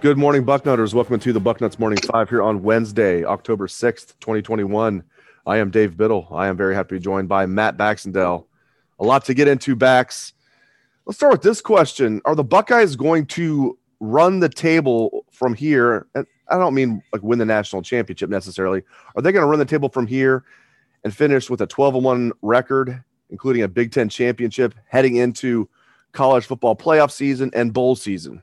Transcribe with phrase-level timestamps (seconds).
[0.00, 0.94] Good morning, Bucknutters.
[0.94, 5.04] Welcome to the Bucknuts Morning Five here on Wednesday, October 6th, 2021.
[5.46, 6.26] I am Dave Biddle.
[6.32, 8.46] I am very happy to be joined by Matt Baxendale.
[8.98, 10.32] A lot to get into, Bax.
[11.04, 16.06] Let's start with this question Are the Buckeyes going to run the table from here?
[16.14, 18.82] And I don't mean like win the national championship necessarily.
[19.16, 20.44] Are they going to run the table from here
[21.04, 25.68] and finish with a 12 1 record, including a Big Ten championship heading into
[26.12, 28.42] college football playoff season and bowl season?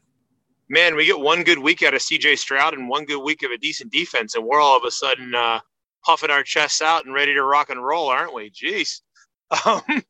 [0.70, 3.52] Man, we get one good week out of CJ Stroud and one good week of
[3.52, 5.60] a decent defense, and we're all of a sudden uh,
[6.06, 8.52] puffing our chests out and ready to rock and roll, aren't we?
[8.52, 9.02] Jeez.
[9.66, 10.04] Um,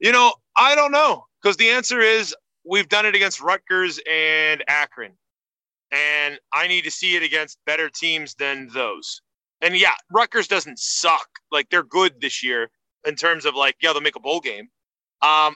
[0.00, 2.34] you know, I don't know because the answer is
[2.68, 5.12] we've done it against Rutgers and Akron,
[5.92, 9.22] and I need to see it against better teams than those.
[9.60, 12.68] And yeah, Rutgers doesn't suck; like they're good this year
[13.06, 14.66] in terms of like yeah, they'll make a bowl game.
[15.22, 15.54] Um,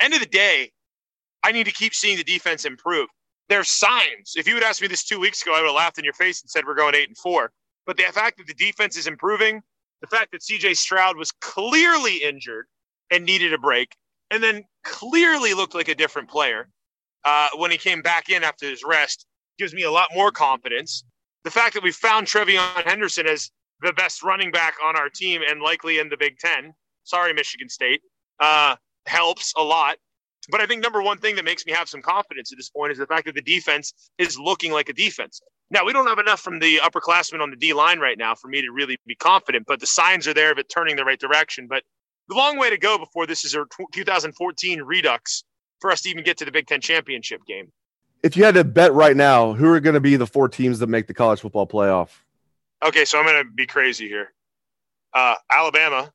[0.00, 0.72] end of the day,
[1.44, 3.08] I need to keep seeing the defense improve
[3.48, 4.34] there's signs.
[4.36, 6.14] If you had asked me this two weeks ago, I would have laughed in your
[6.14, 7.52] face and said we're going eight and four.
[7.86, 9.60] But the fact that the defense is improving,
[10.00, 12.66] the fact that CJ Stroud was clearly injured
[13.10, 13.94] and needed a break,
[14.30, 16.68] and then clearly looked like a different player
[17.24, 19.26] uh, when he came back in after his rest,
[19.58, 21.04] gives me a lot more confidence.
[21.44, 23.50] The fact that we found TreVeyon Henderson as
[23.82, 26.72] the best running back on our team and likely in the Big Ten.
[27.04, 28.00] Sorry, Michigan State.
[28.40, 28.76] Uh,
[29.06, 29.96] helps a lot.
[30.50, 32.92] But I think number one thing that makes me have some confidence at this point
[32.92, 35.40] is the fact that the defense is looking like a defense.
[35.70, 38.48] Now, we don't have enough from the upperclassmen on the D line right now for
[38.48, 41.18] me to really be confident, but the signs are there of it turning the right
[41.18, 41.66] direction.
[41.68, 41.84] But
[42.28, 45.44] the long way to go before this is a 2014 redux
[45.80, 47.72] for us to even get to the Big Ten championship game.
[48.22, 50.78] If you had to bet right now, who are going to be the four teams
[50.78, 52.10] that make the college football playoff?
[52.84, 54.32] Okay, so I'm going to be crazy here.
[55.14, 56.12] Uh, Alabama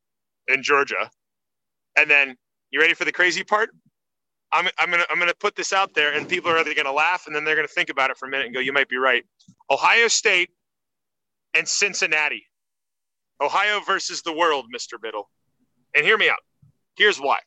[0.47, 1.09] and Georgia.
[1.97, 2.38] And then,
[2.71, 3.71] you ready for the crazy part?
[4.53, 7.27] I'm, I'm gonna I'm gonna put this out there, and people are either gonna laugh
[7.27, 8.97] and then they're gonna think about it for a minute and go, "You might be
[8.97, 9.23] right."
[9.69, 10.49] Ohio State
[11.53, 12.45] and Cincinnati.
[13.41, 15.01] Ohio versus the world, Mr.
[15.01, 15.29] Biddle.
[15.95, 16.39] And hear me out.
[16.95, 17.39] Here's why.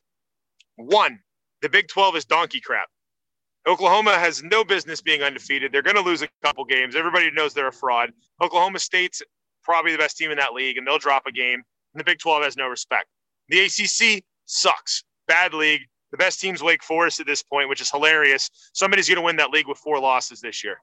[0.76, 1.18] One,
[1.62, 2.88] the Big 12 is donkey crap.
[3.66, 5.72] Oklahoma has no business being undefeated.
[5.72, 6.96] They're going to lose a couple games.
[6.96, 8.10] Everybody knows they're a fraud.
[8.40, 9.20] Oklahoma State's
[9.62, 11.62] probably the best team in that league, and they'll drop a game.
[11.92, 13.06] And the Big 12 has no respect.
[13.48, 15.04] The ACC sucks.
[15.26, 15.82] Bad league.
[16.10, 18.50] The best team's Wake Forest at this point, which is hilarious.
[18.72, 20.78] Somebody's going to win that league with four losses this year.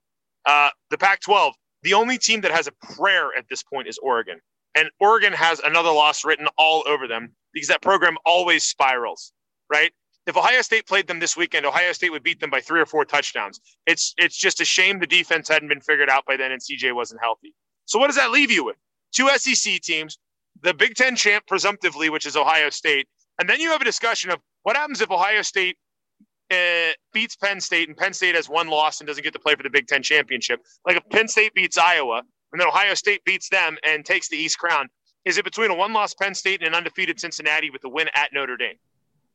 [0.45, 3.97] Uh, the Pac 12, the only team that has a prayer at this point is
[3.97, 4.39] Oregon.
[4.75, 9.33] And Oregon has another loss written all over them because that program always spirals,
[9.71, 9.91] right?
[10.27, 12.85] If Ohio State played them this weekend, Ohio State would beat them by three or
[12.85, 13.59] four touchdowns.
[13.85, 16.93] It's it's just a shame the defense hadn't been figured out by then and CJ
[16.93, 17.53] wasn't healthy.
[17.85, 18.75] So what does that leave you with?
[19.13, 20.19] Two SEC teams,
[20.61, 23.07] the Big Ten champ presumptively, which is Ohio State,
[23.39, 25.77] and then you have a discussion of what happens if Ohio State
[26.51, 29.55] uh, beats Penn State and Penn State has one loss and doesn't get to play
[29.55, 30.59] for the Big Ten championship?
[30.85, 32.21] Like if Penn State beats Iowa
[32.51, 34.89] and then Ohio State beats them and takes the East Crown,
[35.23, 38.33] is it between a one-loss Penn State and an undefeated Cincinnati with a win at
[38.33, 38.75] Notre Dame?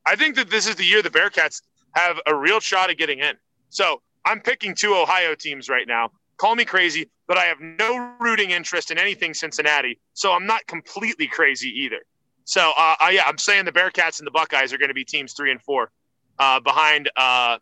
[0.04, 1.62] I think that this is the year the Bearcats
[1.94, 3.32] have a real shot at getting in.
[3.70, 6.10] So I'm picking two Ohio teams right now.
[6.36, 9.98] Call me crazy, but I have no rooting interest in anything Cincinnati.
[10.12, 12.00] So I'm not completely crazy either.
[12.44, 15.04] So uh, uh, yeah, I'm saying the Bearcats and the Buckeyes are going to be
[15.04, 15.90] teams three and four
[16.38, 17.58] uh, behind uh,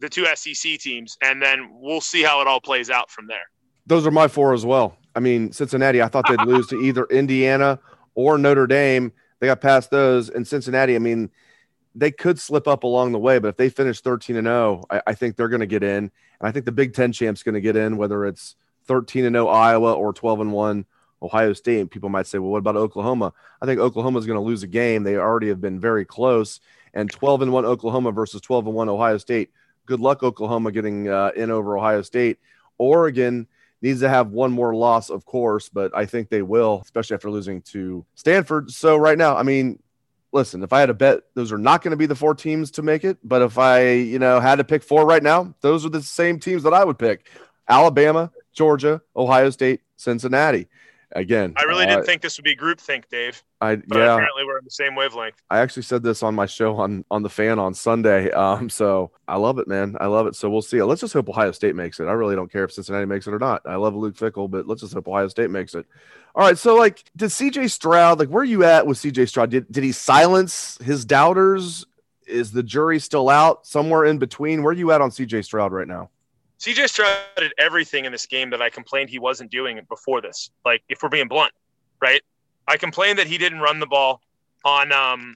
[0.00, 3.50] the two SEC teams, and then we'll see how it all plays out from there.
[3.86, 4.96] Those are my four as well.
[5.14, 7.78] I mean, Cincinnati, I thought they'd lose to either Indiana
[8.14, 9.12] or Notre Dame.
[9.40, 10.28] They got past those.
[10.28, 11.30] And Cincinnati, I mean,
[11.94, 15.02] they could slip up along the way, but if they finish 13 and 0, I,
[15.08, 15.96] I think they're going to get in.
[15.96, 16.12] And
[16.42, 18.54] I think the Big Ten champ's going to get in, whether it's
[18.86, 20.86] 13 and 0 Iowa or 12 and 1
[21.22, 21.80] Ohio State.
[21.80, 23.32] And people might say, well, what about Oklahoma?
[23.60, 25.02] I think Oklahoma is going to lose a game.
[25.02, 26.60] They already have been very close.
[26.94, 29.50] And 12 and 1 Oklahoma versus 12 and 1 Ohio State.
[29.86, 32.38] Good luck, Oklahoma, getting uh, in over Ohio State.
[32.78, 33.46] Oregon
[33.80, 37.30] needs to have one more loss, of course, but I think they will, especially after
[37.30, 38.70] losing to Stanford.
[38.70, 39.80] So, right now, I mean,
[40.32, 42.70] listen, if I had to bet, those are not going to be the four teams
[42.72, 43.18] to make it.
[43.22, 46.38] But if I, you know, had to pick four right now, those are the same
[46.38, 47.28] teams that I would pick
[47.68, 50.68] Alabama, Georgia, Ohio State, Cincinnati
[51.12, 51.54] again.
[51.56, 53.42] I really uh, didn't think this would be group think, Dave.
[53.60, 54.14] I but yeah.
[54.14, 55.36] Apparently, we're on the same wavelength.
[55.50, 58.30] I actually said this on my show on on the fan on Sunday.
[58.30, 59.96] Um, so I love it, man.
[60.00, 60.36] I love it.
[60.36, 60.82] So we'll see.
[60.82, 62.04] Let's just hope Ohio State makes it.
[62.04, 63.62] I really don't care if Cincinnati makes it or not.
[63.66, 65.86] I love Luke Fickell, but let's just hope Ohio State makes it.
[66.34, 66.58] All right.
[66.58, 69.50] So like, did CJ Stroud like where are you at with CJ Stroud?
[69.50, 71.84] Did did he silence his doubters?
[72.26, 74.62] Is the jury still out somewhere in between?
[74.62, 76.10] Where are you at on CJ Stroud right now?
[76.60, 80.50] CJ Stroud did everything in this game that I complained he wasn't doing before this.
[80.64, 81.52] Like, if we're being blunt,
[82.02, 82.20] right?
[82.66, 84.20] I complained that he didn't run the ball
[84.64, 85.34] on um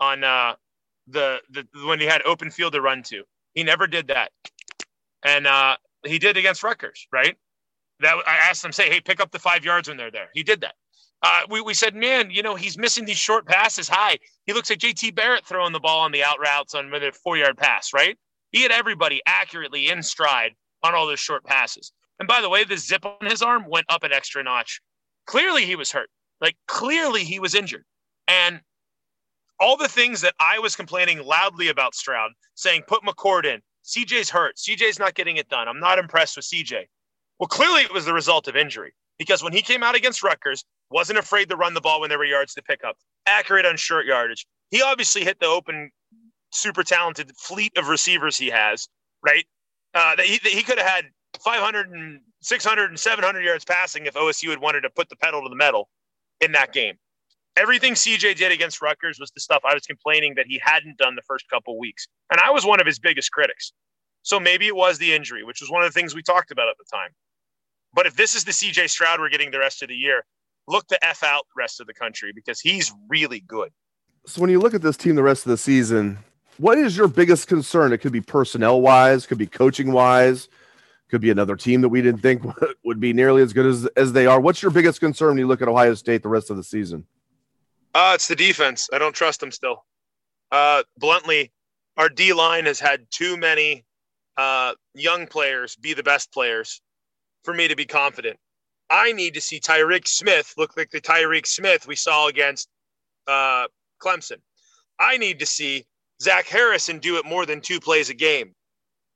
[0.00, 0.54] on uh
[1.08, 3.24] the the when he had open field to run to.
[3.54, 4.30] He never did that,
[5.24, 5.76] and uh
[6.06, 7.36] he did against Rutgers, right?
[8.00, 10.28] That I asked him, say, hey, pick up the five yards when they're there.
[10.32, 10.74] He did that.
[11.22, 14.18] Uh, we, we said, man, you know, he's missing these short passes high.
[14.44, 17.12] He looks like JT Barrett throwing the ball on the out routes on with a
[17.12, 18.18] four yard pass, right?
[18.52, 20.52] He had everybody accurately in stride
[20.82, 21.92] on all those short passes.
[22.18, 24.80] And by the way, the zip on his arm went up an extra notch.
[25.26, 26.10] Clearly, he was hurt.
[26.40, 27.84] Like, clearly, he was injured.
[28.28, 28.60] And
[29.58, 34.30] all the things that I was complaining loudly about Stroud, saying, put McCord in, CJ's
[34.30, 35.68] hurt, CJ's not getting it done.
[35.68, 36.84] I'm not impressed with CJ.
[37.38, 40.64] Well, clearly, it was the result of injury because when he came out against Rutgers,
[40.90, 42.96] wasn't afraid to run the ball when there were yards to pick up,
[43.26, 44.46] accurate on short yardage.
[44.70, 45.90] He obviously hit the open,
[46.52, 48.88] super talented fleet of receivers he has,
[49.24, 49.44] right?
[49.94, 51.06] Uh, that he, that he could have had
[51.44, 55.42] 500 and 600 and 700 yards passing if OSU had wanted to put the pedal
[55.42, 55.88] to the metal
[56.40, 56.96] in that game.
[57.56, 61.16] Everything CJ did against Rutgers was the stuff I was complaining that he hadn't done
[61.16, 62.08] the first couple weeks.
[62.30, 63.72] And I was one of his biggest critics.
[64.22, 66.68] So maybe it was the injury, which was one of the things we talked about
[66.68, 67.10] at the time.
[67.92, 70.24] But if this is the CJ Stroud we're getting the rest of the year,
[70.66, 73.70] look the F out the rest of the country because he's really good.
[74.26, 76.18] So when you look at this team the rest of the season,
[76.58, 77.92] what is your biggest concern?
[77.92, 80.48] It could be personnel wise, could be coaching wise,
[81.08, 82.42] could be another team that we didn't think
[82.84, 84.40] would be nearly as good as, as they are.
[84.40, 87.06] What's your biggest concern when you look at Ohio State the rest of the season?
[87.94, 88.88] Uh, it's the defense.
[88.92, 89.84] I don't trust them still.
[90.50, 91.52] Uh, bluntly,
[91.96, 93.84] our D line has had too many
[94.36, 96.80] uh, young players be the best players
[97.44, 98.38] for me to be confident.
[98.88, 102.68] I need to see Tyreke Smith look like the Tyreke Smith we saw against
[103.26, 103.66] uh,
[104.02, 104.38] Clemson.
[104.98, 105.86] I need to see
[106.22, 108.54] Zach Harrison do it more than two plays a game.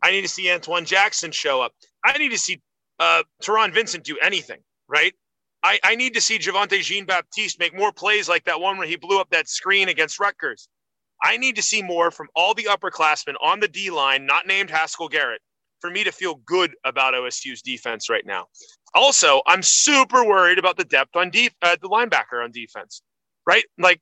[0.03, 1.73] I need to see Antwuan Jackson show up.
[2.05, 2.61] I need to see
[2.99, 5.15] uh, Taron Vincent do anything, right?
[5.63, 8.87] I, I need to see Javontae Jean Baptiste make more plays like that one where
[8.87, 10.69] he blew up that screen against Rutgers.
[11.23, 14.71] I need to see more from all the upperclassmen on the D line, not named
[14.71, 15.41] Haskell Garrett,
[15.81, 18.47] for me to feel good about OSU's defense right now.
[18.95, 23.03] Also, I'm super worried about the depth on def- uh, the linebacker on defense,
[23.47, 23.65] right?
[23.79, 24.01] Like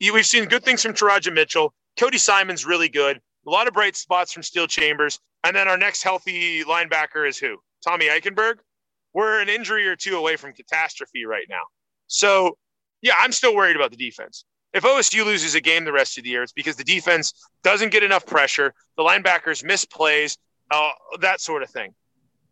[0.00, 1.74] you, we've seen good things from Teradja Mitchell.
[1.98, 3.20] Cody Simon's really good.
[3.46, 5.18] A lot of bright spots from Steele Chambers.
[5.44, 7.56] And then our next healthy linebacker is who?
[7.86, 8.56] Tommy Eichenberg.
[9.12, 11.62] We're an injury or two away from catastrophe right now.
[12.06, 12.56] So,
[13.02, 14.44] yeah, I'm still worried about the defense.
[14.72, 17.32] If OSU loses a game the rest of the year, it's because the defense
[17.64, 18.72] doesn't get enough pressure.
[18.96, 20.36] The linebackers miss plays,
[20.70, 21.92] uh, that sort of thing.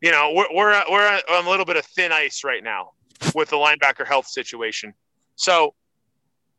[0.01, 2.93] You know, we're, we're, we're on a little bit of thin ice right now
[3.35, 4.95] with the linebacker health situation.
[5.37, 5.75] So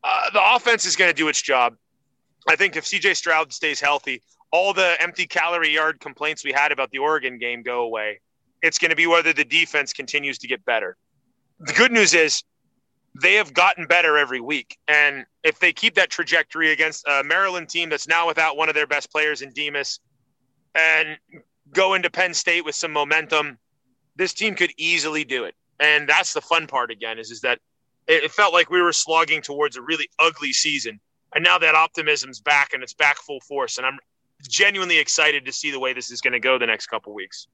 [0.02, 1.74] uh, the offense is going to do its job.
[2.48, 6.72] I think if CJ Stroud stays healthy, all the empty calorie yard complaints we had
[6.72, 8.20] about the Oregon game go away.
[8.62, 10.96] It's going to be whether the defense continues to get better.
[11.60, 12.42] The good news is
[13.20, 14.78] they have gotten better every week.
[14.88, 18.74] And if they keep that trajectory against a Maryland team that's now without one of
[18.74, 20.00] their best players in Demus
[20.74, 21.18] and
[21.72, 23.58] go into Penn State with some momentum,
[24.16, 25.54] this team could easily do it.
[25.78, 27.58] And that's the fun part again is, is that
[28.06, 31.00] it felt like we were slogging towards a really ugly season
[31.34, 33.78] and now that optimism's back and it's back full force.
[33.78, 33.98] And I'm
[34.48, 37.46] genuinely excited to see the way this is going to go the next couple weeks.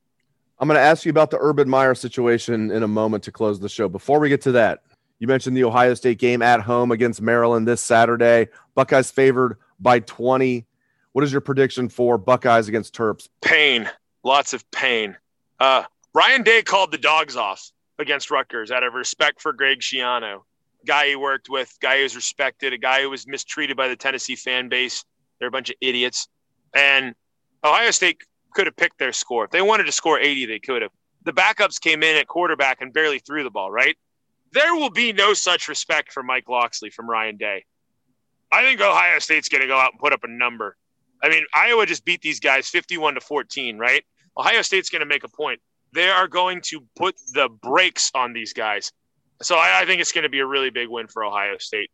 [0.58, 3.60] I'm going to ask you about the Urban Meyer situation in a moment to close
[3.60, 3.88] the show.
[3.88, 4.82] Before we get to that,
[5.18, 8.48] you mentioned the Ohio State game at home against Maryland this Saturday.
[8.74, 10.64] Buckeyes favored by 20.
[11.12, 13.28] What is your prediction for Buckeyes against Terps?
[13.40, 13.90] Pain,
[14.22, 15.16] lots of pain.
[15.58, 20.42] Uh, Ryan Day called the dogs off against Rutgers out of respect for Greg Schiano,
[20.86, 24.36] guy he worked with, guy who's respected, a guy who was mistreated by the Tennessee
[24.36, 25.04] fan base.
[25.38, 26.28] They're a bunch of idiots.
[26.74, 27.14] And
[27.64, 28.22] Ohio State
[28.54, 29.44] could have picked their score.
[29.44, 30.90] If they wanted to score 80, they could have.
[31.24, 33.96] The backups came in at quarterback and barely threw the ball, right?
[34.52, 37.64] There will be no such respect for Mike Locksley from Ryan Day.
[38.52, 40.76] I think Ohio State's going to go out and put up a number.
[41.22, 44.04] I mean, Iowa just beat these guys 51 to 14, right?
[44.38, 45.60] Ohio State's going to make a point.
[45.92, 48.92] They are going to put the brakes on these guys.
[49.42, 51.90] So I, I think it's going to be a really big win for Ohio State.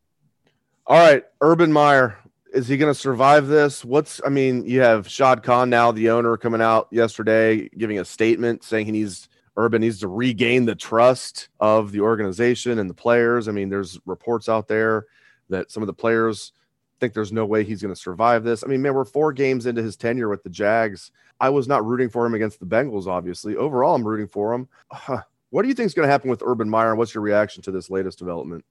[0.87, 2.19] All right, Urban Meyer,
[2.53, 3.85] is he going to survive this?
[3.85, 8.05] What's I mean, you have Shad Khan now, the owner, coming out yesterday giving a
[8.05, 12.95] statement saying he needs Urban needs to regain the trust of the organization and the
[12.95, 13.49] players.
[13.49, 15.07] I mean, there's reports out there
[15.51, 16.53] that some of the players
[17.01, 18.65] think there's no way he's going to survive this.
[18.65, 21.11] I mean, man, we're four games into his tenure with the Jags.
[21.41, 23.57] I was not rooting for him against the Bengals, obviously.
[23.57, 24.69] Overall, I'm rooting for him.
[25.53, 26.97] What do you think is going to happen with Urban Meyer?
[26.97, 28.65] What's your reaction to this latest development?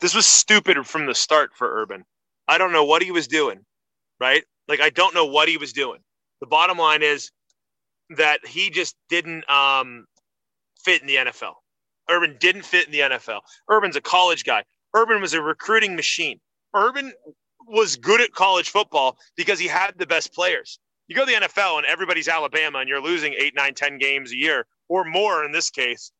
[0.00, 2.04] This was stupid from the start for Urban.
[2.46, 3.64] I don't know what he was doing,
[4.20, 4.44] right?
[4.68, 6.00] Like, I don't know what he was doing.
[6.42, 7.30] The bottom line is
[8.10, 10.04] that he just didn't um,
[10.84, 11.54] fit in the NFL.
[12.10, 13.40] Urban didn't fit in the NFL.
[13.70, 14.64] Urban's a college guy.
[14.94, 16.40] Urban was a recruiting machine.
[16.74, 17.10] Urban
[17.66, 20.78] was good at college football because he had the best players.
[21.06, 24.30] You go to the NFL and everybody's Alabama and you're losing eight, nine, ten games
[24.30, 26.12] a year or more in this case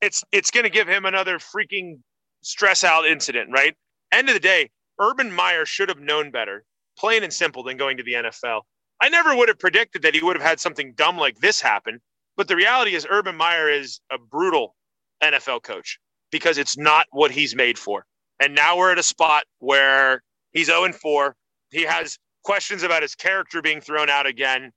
[0.00, 1.98] it's it's going to give him another freaking
[2.42, 3.74] stress out incident, right?
[4.12, 6.64] End of the day, Urban Meyer should have known better,
[6.98, 8.62] plain and simple, than going to the NFL.
[9.00, 12.00] I never would have predicted that he would have had something dumb like this happen.
[12.36, 14.74] But the reality is, Urban Meyer is a brutal
[15.22, 15.98] NFL coach
[16.30, 18.04] because it's not what he's made for.
[18.40, 21.36] And now we're at a spot where he's 0 4.
[21.70, 24.72] He has questions about his character being thrown out again.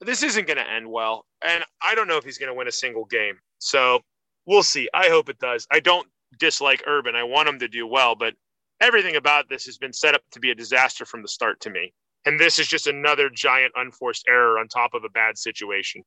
[0.00, 1.24] This isn't going to end well.
[1.44, 3.38] And I don't know if he's going to win a single game.
[3.58, 4.00] So
[4.46, 4.88] we'll see.
[4.94, 5.66] I hope it does.
[5.70, 6.08] I don't
[6.38, 7.14] dislike Urban.
[7.14, 8.34] I want him to do well, but
[8.80, 11.70] everything about this has been set up to be a disaster from the start to
[11.70, 11.92] me.
[12.26, 16.02] And this is just another giant unforced error on top of a bad situation.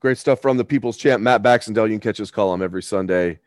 [0.00, 1.86] Great stuff from the People's Champ, Matt Baxendale.
[1.86, 3.38] You can catch his column every Sunday.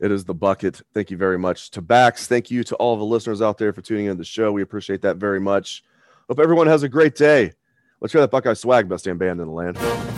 [0.00, 0.80] It is the bucket.
[0.94, 2.26] Thank you very much to Bax.
[2.26, 4.50] Thank you to all the listeners out there for tuning in to the show.
[4.52, 5.84] We appreciate that very much.
[6.28, 7.52] Hope everyone has a great day.
[8.00, 10.17] Let's hear that Buckeye swag, best damn band in the land.